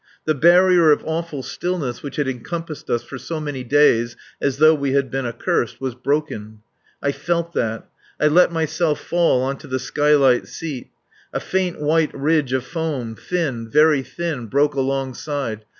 [0.25, 4.73] The barrier of awful stillness which had encompassed us for so many days as though
[4.73, 6.63] we had been accursed, was broken.
[7.03, 7.87] I felt that.
[8.19, 10.89] I let myself fall on to the skylight seat.
[11.33, 15.65] A faint white ridge of foam, thin, very thin, broke alongside.